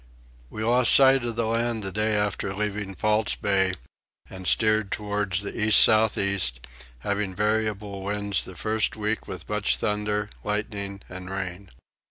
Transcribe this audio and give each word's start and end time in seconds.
We 0.49 0.63
lost 0.63 0.95
sight 0.95 1.23
of 1.23 1.35
the 1.35 1.45
land 1.45 1.83
the 1.83 1.91
day 1.91 2.15
after 2.15 2.55
leaving 2.55 2.95
False 2.95 3.35
Bay 3.35 3.73
and 4.27 4.47
steered 4.47 4.91
towards 4.91 5.43
the 5.43 5.55
east 5.55 5.79
south 5.79 6.17
east, 6.17 6.65
having 7.01 7.35
variable 7.35 8.01
winds 8.03 8.43
the 8.43 8.55
first 8.55 8.95
week 8.95 9.27
with 9.27 9.47
much 9.47 9.77
thunder, 9.77 10.31
lightning 10.43 11.03
and 11.07 11.29
rain. 11.29 11.69